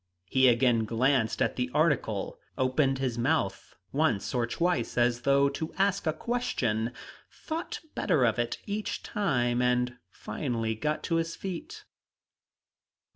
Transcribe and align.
He 0.25 0.47
again 0.47 0.85
glanced 0.85 1.43
at 1.43 1.57
the 1.57 1.69
article, 1.75 2.39
opened 2.57 2.97
his 2.97 3.19
mouth 3.19 3.75
once 3.91 4.33
or 4.33 4.47
twice 4.47 4.97
as 4.97 5.21
though 5.21 5.47
to 5.49 5.75
ask 5.77 6.07
a 6.07 6.11
question, 6.13 6.91
thought 7.31 7.81
better 7.93 8.25
of 8.25 8.39
it 8.39 8.57
each 8.65 9.03
time, 9.03 9.61
and 9.61 9.97
finally 10.09 10.73
got 10.73 11.03
to 11.03 11.17
his 11.17 11.35
feet. 11.35 11.83